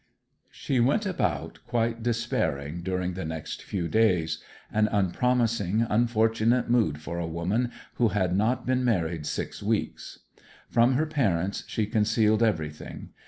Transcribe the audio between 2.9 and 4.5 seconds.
the next few days